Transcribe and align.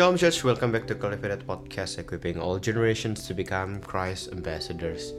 Shalom 0.00 0.16
Church, 0.16 0.40
welcome 0.48 0.72
back 0.72 0.88
to 0.88 0.96
Cultivated 0.96 1.44
Podcast 1.44 2.00
Equipping 2.00 2.40
all 2.40 2.56
generations 2.56 3.28
to 3.28 3.36
become 3.36 3.84
Christ 3.84 4.32
Ambassadors. 4.32 5.12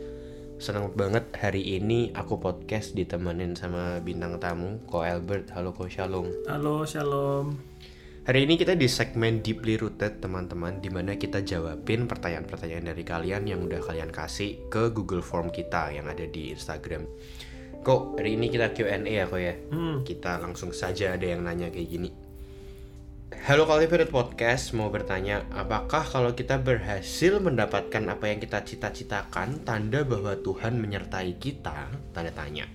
Senang 0.57 0.89
banget 0.97 1.29
hari 1.37 1.77
ini 1.77 2.09
aku 2.17 2.41
podcast 2.41 2.97
ditemenin 2.97 3.53
sama 3.53 4.01
bintang 4.01 4.41
tamu 4.41 4.81
Ko 4.89 5.05
Albert, 5.05 5.53
halo 5.53 5.69
Ko. 5.69 5.85
Shalom. 5.85 6.33
Halo, 6.49 6.81
Shalom. 6.89 7.61
Hari 8.25 8.49
ini 8.49 8.57
kita 8.57 8.73
di 8.73 8.89
segmen 8.89 9.45
Deeply 9.45 9.77
Rooted 9.77 10.17
teman-teman 10.17 10.81
Di 10.81 10.89
mana 10.89 11.13
kita 11.13 11.45
jawabin 11.45 12.09
pertanyaan-pertanyaan 12.09 12.89
dari 12.89 13.05
kalian 13.05 13.45
yang 13.45 13.61
udah 13.61 13.85
kalian 13.85 14.09
kasih 14.09 14.65
ke 14.65 14.89
Google 14.89 15.21
Form 15.21 15.53
kita 15.53 15.93
yang 15.93 16.09
ada 16.09 16.25
di 16.25 16.57
Instagram. 16.57 17.05
Kok 17.85 18.17
hari 18.17 18.33
ini 18.33 18.49
kita 18.49 18.73
Q&A 18.73 18.97
ya 19.05 19.29
kok 19.29 19.37
ya? 19.37 19.53
Hmm. 19.69 20.01
Kita 20.01 20.41
langsung 20.41 20.73
saja 20.73 21.13
ada 21.13 21.25
yang 21.29 21.45
nanya 21.45 21.69
kayak 21.69 21.85
gini 21.85 22.30
Halo 23.31 23.63
Cultivated 23.63 24.11
Podcast, 24.11 24.75
mau 24.75 24.91
bertanya, 24.91 25.47
apakah 25.55 26.03
kalau 26.03 26.35
kita 26.35 26.59
berhasil 26.59 27.39
mendapatkan 27.39 28.03
apa 28.11 28.27
yang 28.27 28.43
kita 28.43 28.59
cita-citakan, 28.59 29.63
tanda 29.63 30.03
bahwa 30.03 30.35
Tuhan 30.35 30.75
menyertai 30.75 31.39
kita? 31.39 31.87
Tanda 32.11 32.31
tanya. 32.35 32.67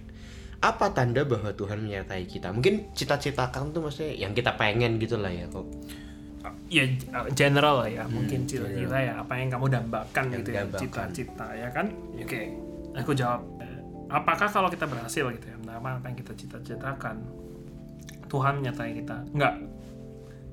Apa 0.65 0.97
tanda 0.97 1.29
bahwa 1.29 1.53
Tuhan 1.53 1.85
menyertai 1.85 2.25
kita? 2.25 2.57
Mungkin 2.57 2.97
cita-citakan 2.97 3.77
tuh 3.77 3.85
maksudnya 3.85 4.17
yang 4.17 4.33
kita 4.33 4.57
pengen 4.57 4.97
gitu 4.97 5.21
lah 5.21 5.29
ya 5.29 5.45
kok. 5.53 5.69
Ya 6.73 6.89
general 7.37 7.85
lah 7.85 7.89
ya, 7.93 8.09
Hmm, 8.09 8.25
mungkin 8.25 8.49
cita-cita 8.49 8.97
ya, 8.97 9.13
apa 9.21 9.37
yang 9.37 9.53
kamu 9.53 9.67
dambakan 9.69 10.25
Yang 10.33 10.41
gitu 10.41 10.51
ya, 10.57 10.63
cita-cita 10.73 11.47
ya 11.53 11.69
kan? 11.69 11.93
Oke, 12.17 12.49
aku 12.97 13.13
jawab. 13.13 13.45
Apakah 14.09 14.49
kalau 14.49 14.73
kita 14.73 14.89
berhasil 14.89 15.29
gitu 15.37 15.47
ya, 15.53 15.57
apa 15.69 16.01
apa 16.01 16.05
yang 16.09 16.17
kita 16.17 16.33
cita-citakan, 16.33 17.21
Tuhan 18.33 18.65
menyertai 18.65 19.05
kita? 19.05 19.21
Enggak. 19.37 19.61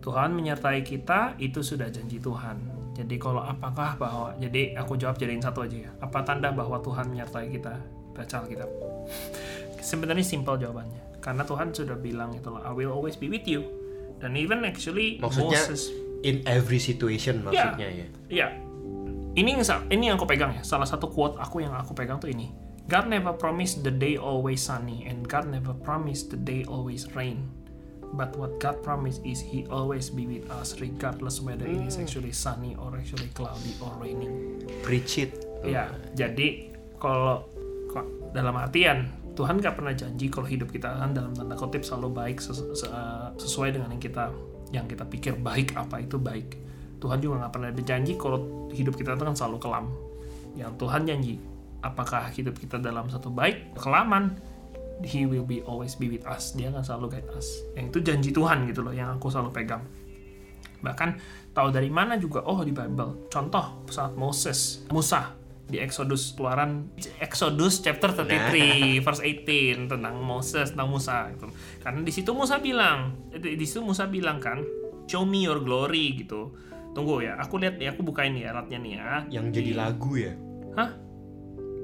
Tuhan 0.03 0.35
menyertai 0.35 0.83
kita 0.83 1.39
itu 1.39 1.63
sudah 1.63 1.87
janji 1.87 2.19
Tuhan. 2.19 2.59
Jadi 2.93 3.15
kalau 3.15 3.39
apakah 3.39 3.95
bahwa 3.95 4.35
jadi 4.35 4.75
aku 4.75 4.99
jawab 4.99 5.15
jadiin 5.15 5.39
satu 5.39 5.63
aja 5.63 5.87
ya. 5.87 5.91
Apa 6.03 6.27
tanda 6.27 6.51
bahwa 6.51 6.77
Tuhan 6.83 7.07
menyertai 7.07 7.47
kita? 7.49 7.79
Baca 8.11 8.35
Alkitab. 8.43 8.69
Sebenarnya 9.89 10.21
simpel 10.27 10.59
jawabannya. 10.59 11.23
Karena 11.23 11.47
Tuhan 11.47 11.71
sudah 11.71 11.95
bilang 11.95 12.35
itu 12.35 12.51
I 12.51 12.75
will 12.75 12.91
always 12.91 13.15
be 13.15 13.31
with 13.31 13.47
you. 13.47 13.63
Dan 14.19 14.35
even 14.35 14.67
actually 14.67 15.23
Maksudnya 15.23 15.55
Moses 15.55 15.87
in 16.23 16.43
every 16.47 16.79
situation 16.79 17.43
maksudnya 17.43 17.87
ya. 17.87 18.07
Iya. 18.27 18.47
Ini 19.33 19.49
yang 19.59 19.63
sa- 19.65 19.83
ini 19.87 20.11
yang 20.11 20.19
aku 20.19 20.27
pegang 20.27 20.51
ya. 20.53 20.61
Salah 20.67 20.85
satu 20.85 21.07
quote 21.07 21.39
aku 21.39 21.63
yang 21.63 21.71
aku 21.73 21.95
pegang 21.95 22.19
tuh 22.19 22.27
ini. 22.27 22.51
God 22.91 23.07
never 23.07 23.31
promised 23.31 23.87
the 23.87 23.91
day 23.91 24.19
always 24.19 24.59
sunny 24.59 25.07
and 25.07 25.23
God 25.23 25.47
never 25.47 25.71
promised 25.71 26.29
the 26.35 26.39
day 26.39 26.67
always 26.67 27.07
rain. 27.15 27.62
But 28.13 28.37
what 28.37 28.61
God 28.61 28.85
promised 28.85 29.25
is 29.25 29.41
He 29.41 29.65
always 29.73 30.13
be 30.13 30.29
with 30.29 30.45
us 30.53 30.77
regardless 30.77 31.41
whether 31.41 31.65
it 31.65 31.81
is 31.81 31.97
actually 31.97 32.29
sunny 32.29 32.77
or 32.77 32.93
actually 32.93 33.33
cloudy 33.33 33.73
or 33.81 33.89
raining. 33.97 34.61
Preach 34.85 35.17
it. 35.17 35.33
Ya, 35.65 35.89
jadi 36.13 36.69
kalau 37.01 37.49
dalam 38.33 38.53
artian 38.53 39.09
Tuhan 39.33 39.57
gak 39.57 39.81
pernah 39.81 39.97
janji 39.97 40.29
kalau 40.29 40.45
hidup 40.45 40.69
kita 40.69 40.93
kan 40.93 41.09
dalam 41.09 41.33
tanda 41.33 41.57
kutip 41.57 41.81
selalu 41.81 42.13
baik 42.13 42.37
ses- 42.37 42.61
se- 42.77 42.93
sesuai 43.41 43.73
dengan 43.73 43.89
yang 43.89 44.01
kita 44.01 44.29
yang 44.69 44.85
kita 44.85 45.05
pikir 45.09 45.33
baik 45.41 45.73
apa 45.73 46.05
itu 46.05 46.21
baik. 46.21 46.57
Tuhan 47.01 47.17
juga 47.19 47.45
nggak 47.45 47.51
pernah 47.51 47.69
berjanji 47.73 48.13
kalau 48.15 48.69
hidup 48.71 48.93
kita 48.95 49.17
itu 49.17 49.23
kan 49.25 49.35
selalu 49.35 49.57
kelam. 49.57 49.85
Yang 50.53 50.71
Tuhan 50.77 51.01
janji 51.09 51.35
apakah 51.81 52.29
hidup 52.31 52.55
kita 52.61 52.77
dalam 52.79 53.09
satu 53.09 53.27
baik 53.27 53.75
kelaman 53.75 54.37
He 55.01 55.25
will 55.25 55.47
be 55.47 55.65
always 55.65 55.97
be 55.97 56.05
with 56.05 56.23
us. 56.29 56.53
Dia 56.53 56.69
akan 56.69 56.85
selalu 56.85 57.17
guide 57.17 57.29
us. 57.33 57.65
Yang 57.73 57.85
itu 57.89 57.99
janji 58.05 58.29
Tuhan 58.29 58.69
gitu 58.69 58.85
loh 58.85 58.93
yang 58.93 59.17
aku 59.17 59.33
selalu 59.33 59.49
pegang 59.49 59.83
bahkan 60.83 61.15
tahu 61.55 61.71
dari 61.71 61.87
mana 61.87 62.19
juga 62.19 62.43
oh 62.43 62.59
di 62.61 62.75
Bible 62.75 63.31
contoh 63.31 63.87
saat 63.87 64.13
Moses 64.19 64.83
Musa 64.91 65.31
di 65.63 65.79
Exodus 65.79 66.35
keluaran 66.35 66.91
Exodus 67.23 67.79
chapter 67.79 68.11
33 68.11 68.99
verse 69.07 69.23
18 69.23 69.87
tentang 69.87 70.19
Moses 70.19 70.75
tentang 70.75 70.91
Musa 70.91 71.31
gitu. 71.31 71.47
karena 71.79 72.03
di 72.03 72.11
situ 72.11 72.35
Musa 72.35 72.59
bilang 72.59 73.31
di 73.31 73.63
situ 73.63 73.79
Musa 73.79 74.11
bilang 74.11 74.43
kan 74.43 74.59
show 75.07 75.23
me 75.23 75.47
your 75.47 75.63
glory 75.63 76.19
gitu 76.19 76.51
tunggu 76.93 77.25
ya 77.25 77.39
aku 77.39 77.57
lihat 77.57 77.79
ya 77.79 77.95
aku 77.95 78.05
bukain 78.05 78.35
nih 78.35 78.51
alatnya 78.51 78.77
nih 78.77 78.91
ya 78.99 79.09
Yang 79.39 79.45
jadi 79.57 79.71
Di- 79.73 79.79
lagu 79.79 80.11
ya. 80.13 80.33
Hah? 80.77 80.89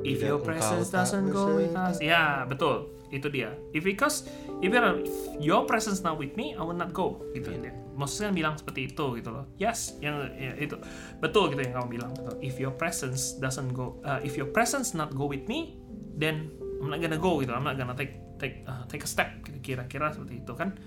If 0.04 0.24
your 0.24 0.40
presence 0.40 0.90
doesn't 0.90 1.30
go 1.32 1.60
with 1.60 1.76
us. 1.76 2.00
Ya, 2.00 2.48
betul. 2.48 2.88
Itu 3.10 3.28
dia. 3.28 3.58
If 3.74 3.84
because 3.84 4.30
if 4.62 4.70
if 4.72 5.14
your 5.42 5.66
presence 5.66 6.06
not 6.06 6.22
with 6.22 6.38
me, 6.38 6.54
I 6.56 6.62
will 6.64 6.78
not 6.78 6.94
go. 6.94 7.26
Gitu. 7.34 7.52
Maksudnya 8.00 8.32
bilang 8.32 8.56
seperti 8.56 8.96
itu 8.96 9.06
gitu 9.20 9.30
loh. 9.34 9.50
Yes, 9.60 10.00
yang 10.00 10.32
ya, 10.40 10.56
itu 10.56 10.80
betul 11.20 11.52
gitu 11.52 11.68
yang 11.68 11.76
kamu 11.76 12.00
bilang. 12.00 12.12
Betul. 12.16 12.36
If 12.40 12.56
your 12.62 12.72
presence 12.72 13.36
doesn't 13.42 13.76
go, 13.76 14.00
uh, 14.08 14.24
if 14.24 14.40
your 14.40 14.48
presence 14.48 14.96
not 14.96 15.12
go 15.12 15.28
with 15.28 15.50
me, 15.52 15.82
then 16.16 16.54
I'm 16.80 16.88
not 16.88 17.04
gonna 17.04 17.20
go 17.20 17.44
gitu. 17.44 17.52
I'm 17.52 17.68
not 17.68 17.76
gonna 17.76 17.98
take 17.98 18.16
take 18.40 18.64
uh, 18.70 18.88
take 18.88 19.04
a 19.04 19.10
step. 19.10 19.44
Gitu. 19.44 19.76
Kira-kira 19.76 20.16
seperti 20.16 20.46
itu 20.46 20.54
kan. 20.56 20.80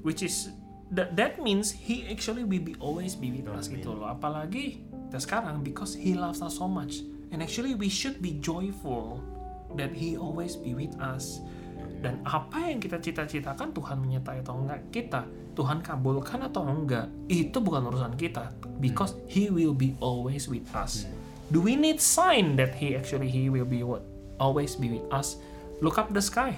Which 0.00 0.24
is 0.24 0.48
that 0.94 1.18
that 1.18 1.42
means 1.42 1.74
he 1.74 2.06
actually 2.06 2.46
will 2.46 2.62
be 2.62 2.78
always 2.78 3.18
be 3.18 3.34
with 3.34 3.50
us 3.50 3.66
gitu 3.68 3.92
loh. 3.92 4.06
Apalagi 4.06 4.86
dan 5.10 5.20
sekarang 5.20 5.66
because 5.66 5.98
he 5.98 6.14
loves 6.14 6.40
us 6.40 6.56
so 6.56 6.70
much. 6.70 7.02
And 7.36 7.44
actually 7.44 7.76
we 7.76 7.92
should 7.92 8.24
be 8.24 8.40
joyful 8.40 9.20
that 9.76 9.92
he 9.92 10.16
always 10.16 10.56
be 10.56 10.72
with 10.72 10.96
us. 10.96 11.44
Dan 12.00 12.24
apa 12.24 12.72
yang 12.72 12.80
kita 12.80 12.96
cita-citakan 12.96 13.76
Tuhan 13.76 14.00
menyertai 14.00 14.40
atau 14.40 14.56
enggak 14.56 14.88
kita, 14.88 15.28
Tuhan 15.52 15.84
kabulkan 15.84 16.48
atau 16.48 16.64
enggak, 16.64 17.12
itu 17.28 17.60
bukan 17.60 17.92
urusan 17.92 18.16
kita. 18.16 18.56
Because 18.80 19.20
he 19.28 19.52
will 19.52 19.76
be 19.76 19.92
always 20.00 20.48
with 20.48 20.64
us. 20.72 21.04
Do 21.52 21.60
we 21.60 21.76
need 21.76 22.00
sign 22.00 22.56
that 22.56 22.72
he 22.72 22.96
actually 22.96 23.28
he 23.28 23.52
will 23.52 23.68
be 23.68 23.84
what 23.84 24.00
always 24.40 24.72
be 24.72 24.96
with 24.96 25.04
us? 25.12 25.36
Look 25.84 26.00
up 26.00 26.16
the 26.16 26.24
sky. 26.24 26.56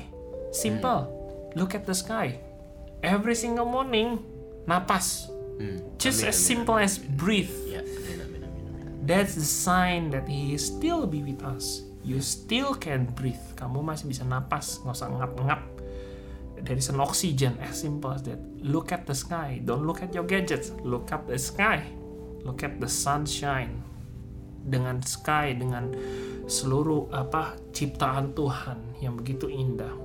Simple. 0.54 1.10
Look 1.58 1.74
at 1.74 1.90
the 1.90 1.94
sky. 1.98 2.38
Every 3.02 3.34
single 3.34 3.66
morning, 3.66 4.22
napas. 4.62 5.26
Hmm. 5.58 5.82
Just 5.98 6.22
as 6.22 6.38
simple 6.38 6.78
as 6.78 7.02
breathe. 7.02 7.50
That's 9.08 9.40
the 9.40 9.48
sign 9.48 10.12
that 10.12 10.28
He 10.28 10.52
still 10.60 11.08
be 11.08 11.24
with 11.24 11.40
us. 11.40 11.80
You 12.04 12.20
still 12.20 12.76
can 12.76 13.08
breathe. 13.16 13.40
Kamu 13.56 13.80
masih 13.80 14.04
bisa 14.04 14.20
napas, 14.28 14.84
nggak 14.84 15.00
usah 15.00 15.08
ngap-ngap. 15.08 15.62
There 16.60 16.76
is 16.76 16.92
an 16.92 17.00
oxygen, 17.00 17.56
as 17.56 17.80
simple 17.80 18.12
as 18.12 18.20
that. 18.28 18.36
Look 18.60 18.92
at 18.92 19.08
the 19.08 19.16
sky. 19.16 19.64
Don't 19.64 19.88
look 19.88 20.04
at 20.04 20.12
your 20.12 20.28
gadgets. 20.28 20.76
Look 20.84 21.08
up 21.08 21.24
the 21.24 21.40
sky. 21.40 21.88
Look 22.44 22.60
at 22.60 22.84
the 22.84 22.90
sunshine. 22.90 23.80
Dengan 24.68 25.00
sky, 25.00 25.56
dengan 25.56 25.96
seluruh 26.44 27.08
apa 27.08 27.56
ciptaan 27.72 28.36
Tuhan 28.36 29.00
yang 29.00 29.16
begitu 29.16 29.48
indah. 29.48 29.96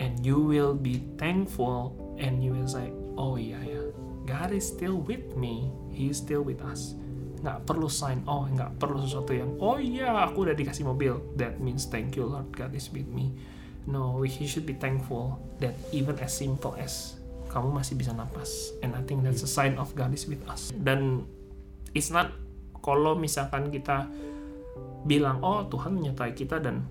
And 0.00 0.16
you 0.24 0.40
will 0.40 0.72
be 0.72 1.04
thankful 1.20 1.92
and 2.16 2.40
you 2.40 2.56
will 2.56 2.70
say, 2.72 2.88
oh 3.20 3.36
iya 3.36 3.60
ya, 3.60 3.84
God 4.24 4.56
is 4.56 4.64
still 4.64 4.96
with 4.96 5.36
me. 5.36 5.68
He 5.92 6.08
is 6.08 6.16
still 6.16 6.40
with 6.40 6.64
us 6.64 6.96
nggak 7.40 7.64
perlu 7.64 7.88
sign 7.88 8.20
oh 8.28 8.44
nggak 8.44 8.76
perlu 8.76 9.00
sesuatu 9.00 9.32
yang 9.32 9.56
oh 9.60 9.80
iya 9.80 10.12
aku 10.28 10.48
udah 10.48 10.56
dikasih 10.56 10.84
mobil. 10.84 11.16
That 11.40 11.56
means 11.58 11.88
thank 11.88 12.14
you 12.16 12.28
Lord 12.28 12.52
God 12.52 12.76
is 12.76 12.92
with 12.92 13.08
me. 13.08 13.32
No 13.88 14.20
we 14.20 14.28
should 14.28 14.68
be 14.68 14.76
thankful 14.76 15.40
that 15.64 15.72
even 15.90 16.20
as 16.20 16.36
simple 16.36 16.76
as 16.76 17.16
kamu 17.50 17.74
masih 17.74 17.98
bisa 17.98 18.12
napas. 18.14 18.76
And 18.84 18.94
I 18.94 19.02
think 19.02 19.26
that's 19.26 19.42
a 19.42 19.50
sign 19.50 19.80
of 19.80 19.96
God 19.96 20.12
is 20.12 20.28
with 20.28 20.40
us. 20.46 20.70
Dan 20.76 21.26
it's 21.96 22.12
not 22.12 22.30
kalau 22.80 23.16
misalkan 23.16 23.72
kita 23.72 24.06
bilang 25.08 25.40
oh 25.40 25.64
Tuhan 25.66 25.96
menyertai 25.96 26.36
kita 26.36 26.60
dan 26.60 26.84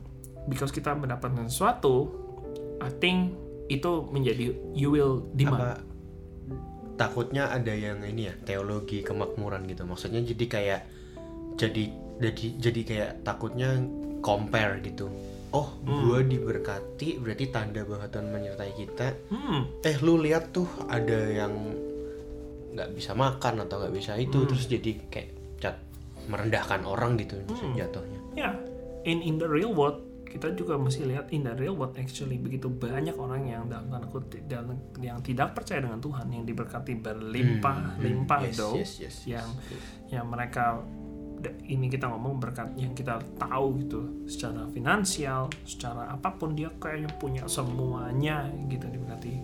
because 0.50 0.74
kita 0.74 0.98
mendapatkan 0.98 1.46
sesuatu 1.46 2.10
I 2.82 2.90
think 2.98 3.38
itu 3.70 4.10
menjadi 4.10 4.58
you 4.74 4.90
will 4.90 5.30
demand 5.38 5.86
takutnya 7.00 7.48
ada 7.48 7.72
yang 7.72 8.04
ini 8.04 8.28
ya 8.28 8.36
teologi 8.44 9.00
kemakmuran 9.00 9.64
gitu. 9.72 9.88
Maksudnya 9.88 10.20
jadi 10.20 10.46
kayak 10.52 10.82
jadi 11.56 11.84
jadi 12.20 12.46
jadi 12.60 12.82
kayak 12.84 13.12
takutnya 13.24 13.80
compare 14.20 14.84
gitu. 14.84 15.08
Oh 15.56 15.80
gua 15.88 16.22
diberkati 16.22 17.24
berarti 17.24 17.50
tanda 17.50 17.88
bahwa 17.88 18.06
Tuhan 18.12 18.28
menyertai 18.28 18.74
kita. 18.76 19.08
Hmm. 19.32 19.80
Eh 19.80 19.96
lu 20.04 20.20
lihat 20.20 20.52
tuh 20.52 20.68
ada 20.92 21.20
yang 21.32 21.56
nggak 22.76 22.92
bisa 22.94 23.16
makan 23.16 23.66
atau 23.66 23.82
nggak 23.82 23.96
bisa 23.96 24.14
itu 24.20 24.46
terus 24.46 24.70
jadi 24.70 24.92
kayak 25.10 25.30
cat 25.58 25.76
merendahkan 26.28 26.84
orang 26.84 27.16
gitu 27.16 27.40
jatuhnya. 27.80 28.20
Ya 28.36 28.52
in 29.08 29.24
in 29.24 29.40
the 29.40 29.48
real 29.48 29.72
world 29.72 30.04
kita 30.30 30.54
juga 30.54 30.78
mesti 30.78 31.10
lihat 31.10 31.34
in 31.34 31.42
the 31.44 31.54
real 31.58 31.74
world 31.74 31.98
actually 31.98 32.38
begitu 32.38 32.70
banyak 32.70 33.18
orang 33.18 33.50
yang 33.50 33.66
dalam 33.66 33.90
tanda 33.90 34.08
kutip 34.08 34.46
dalam 34.46 34.78
yang 35.02 35.18
tidak 35.26 35.58
percaya 35.58 35.82
dengan 35.82 35.98
Tuhan 35.98 36.30
yang 36.30 36.46
diberkati 36.46 36.94
berlimpah 37.02 37.98
limpah 37.98 38.42
Yes, 38.46 38.56
though 38.56 38.78
yes, 38.78 38.92
yes, 39.02 39.02
yes, 39.02 39.16
yang 39.26 39.50
yang 40.14 40.26
mereka 40.30 40.86
ini 41.66 41.88
kita 41.88 42.12
ngomong 42.12 42.38
berkat 42.38 42.76
yang 42.76 42.92
kita 42.92 43.24
tahu 43.40 43.80
gitu 43.80 44.28
secara 44.28 44.68
finansial 44.76 45.48
secara 45.64 46.12
apa 46.12 46.36
pun 46.36 46.52
dia 46.52 46.68
kayaknya 46.78 47.10
punya 47.16 47.44
semuanya 47.48 48.52
gitu 48.68 48.86
diberkati. 48.92 49.40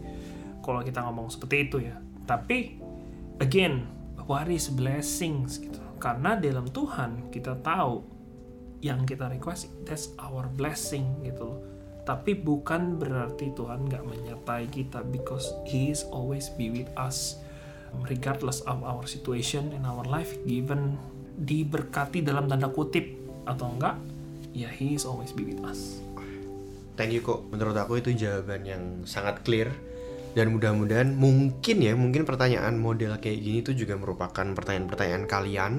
Kalau 0.59 0.81
kita 0.83 0.99
ngomong 1.07 1.31
seperti 1.31 1.55
itu 1.71 1.77
ya. 1.87 1.95
Tapi 2.27 2.81
again 3.39 3.87
what 4.27 4.49
is 4.51 4.67
blessings 4.67 5.61
gitu? 5.61 5.79
Karena 6.01 6.35
dalam 6.35 6.67
Tuhan 6.67 7.31
kita 7.31 7.63
tahu 7.63 8.14
yang 8.85 9.01
kita 9.09 9.25
request 9.25 9.73
that's 9.81 10.13
our 10.21 10.45
blessing 10.53 11.09
gitu 11.25 11.49
loh 11.49 11.59
tapi 12.05 12.37
bukan 12.37 13.01
berarti 13.01 13.49
Tuhan 13.57 13.89
nggak 13.89 14.05
menyertai 14.05 14.69
kita 14.69 15.01
because 15.09 15.57
He 15.65 15.89
is 15.89 16.05
always 16.13 16.53
be 16.53 16.69
with 16.69 16.89
us 16.93 17.41
regardless 18.05 18.61
of 18.69 18.85
our 18.85 19.09
situation 19.09 19.73
in 19.73 19.81
our 19.89 20.05
life 20.05 20.37
given 20.45 21.01
diberkati 21.41 22.21
dalam 22.21 22.45
tanda 22.45 22.69
kutip 22.69 23.17
atau 23.49 23.73
enggak 23.73 23.97
ya 24.53 24.69
He 24.69 24.93
is 24.93 25.09
always 25.09 25.33
be 25.33 25.49
with 25.49 25.65
us 25.65 26.05
Thank 26.95 27.11
you 27.11 27.19
kok. 27.19 27.43
Menurut 27.51 27.75
aku 27.75 27.99
itu 27.99 28.15
jawaban 28.15 28.63
yang 28.63 28.83
sangat 29.03 29.43
clear 29.43 29.67
dan 30.31 30.51
mudah-mudahan 30.51 31.15
mungkin 31.15 31.83
ya 31.83 31.91
mungkin 31.95 32.23
pertanyaan 32.23 32.79
model 32.79 33.19
kayak 33.19 33.39
gini 33.39 33.59
itu 33.59 33.71
juga 33.75 33.99
merupakan 33.99 34.47
pertanyaan-pertanyaan 34.55 35.27
kalian. 35.27 35.73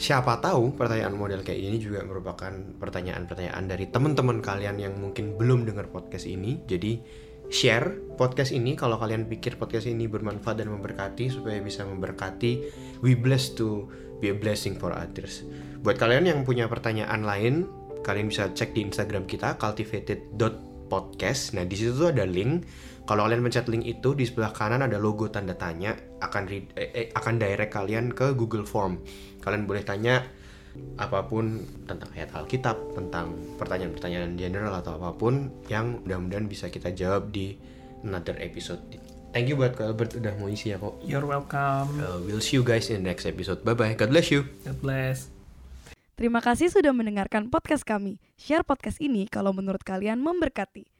Siapa 0.00 0.40
tahu 0.40 0.80
pertanyaan 0.80 1.12
model 1.12 1.44
kayak 1.44 1.60
gini 1.60 1.76
juga 1.76 2.00
merupakan 2.00 2.48
pertanyaan-pertanyaan 2.80 3.68
dari 3.68 3.84
teman-teman 3.92 4.40
kalian 4.40 4.80
yang 4.80 4.96
mungkin 4.96 5.36
belum 5.36 5.68
dengar 5.68 5.92
podcast 5.92 6.24
ini. 6.24 6.56
Jadi 6.64 7.04
share 7.52 8.16
podcast 8.16 8.56
ini 8.56 8.80
kalau 8.80 8.96
kalian 8.96 9.28
pikir 9.28 9.60
podcast 9.60 9.84
ini 9.84 10.08
bermanfaat 10.08 10.64
dan 10.64 10.72
memberkati 10.72 11.28
supaya 11.28 11.60
bisa 11.60 11.84
memberkati. 11.84 12.52
We 13.04 13.12
bless 13.12 13.52
to 13.60 13.92
be 14.24 14.32
a 14.32 14.36
blessing 14.40 14.80
for 14.80 14.96
others. 14.96 15.44
Buat 15.84 16.00
kalian 16.00 16.32
yang 16.32 16.48
punya 16.48 16.64
pertanyaan 16.64 17.20
lain, 17.20 17.68
kalian 18.00 18.32
bisa 18.32 18.48
cek 18.56 18.72
di 18.72 18.88
Instagram 18.88 19.28
kita 19.28 19.60
cultivated.podcast. 19.60 21.60
Nah, 21.60 21.68
di 21.68 21.76
situ 21.76 21.92
tuh 21.92 22.08
ada 22.08 22.24
link. 22.24 22.64
Kalau 23.10 23.26
kalian 23.26 23.42
pencet 23.42 23.66
link 23.66 23.90
itu 23.90 24.14
di 24.14 24.22
sebelah 24.22 24.54
kanan 24.54 24.86
ada 24.86 24.94
logo 24.94 25.26
tanda 25.26 25.58
tanya 25.58 25.98
akan 26.22 26.46
read, 26.46 26.70
eh, 26.78 26.94
eh, 26.94 27.06
akan 27.10 27.42
direct 27.42 27.74
kalian 27.74 28.14
ke 28.14 28.38
Google 28.38 28.62
Form. 28.62 29.02
Kalian 29.42 29.66
boleh 29.66 29.82
tanya 29.82 30.22
apa 30.94 31.26
pun 31.26 31.58
tentang 31.90 32.06
ayat 32.14 32.30
Alkitab, 32.30 32.94
tentang 32.94 33.34
pertanyaan-pertanyaan 33.58 34.38
general 34.38 34.78
atau 34.78 34.94
apa 34.94 35.10
pun 35.18 35.50
yang 35.66 36.06
mudah-mudahan 36.06 36.46
bisa 36.46 36.70
kita 36.70 36.94
jawab 36.94 37.34
di 37.34 37.58
another 38.06 38.38
episode. 38.38 38.78
Thank 39.34 39.50
you 39.50 39.58
buat 39.58 39.74
Kak 39.74 39.90
Albert 39.90 40.14
udah 40.14 40.30
mau 40.38 40.46
isi 40.46 40.70
ya 40.70 40.78
kok. 40.78 41.02
you're 41.02 41.26
welcome 41.26 41.90
Uh, 41.98 42.22
we'll 42.22 42.38
see 42.38 42.62
you 42.62 42.62
guys 42.62 42.94
in 42.94 43.02
the 43.02 43.10
next 43.10 43.26
episode. 43.26 43.66
Bye 43.66 43.74
bye. 43.74 43.98
God 43.98 44.14
bless 44.14 44.30
you. 44.30 44.46
God 44.62 44.78
bless 44.78 45.26
Terima 46.14 46.38
kasih 46.38 46.70
sudah 46.70 46.94
mendengarkan 46.94 47.50
podcast 47.50 47.82
kami. 47.82 48.22
Share 48.38 48.62
podcast 48.62 49.02
ini 49.02 49.26
kalau 49.26 49.50
menurut 49.50 49.82
kalian 49.82 50.22
memberkati. 50.22 50.99